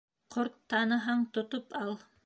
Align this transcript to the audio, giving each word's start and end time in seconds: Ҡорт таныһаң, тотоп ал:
Ҡорт 0.35 0.55
таныһаң, 0.75 1.23
тотоп 1.39 1.81
ал: 1.87 1.99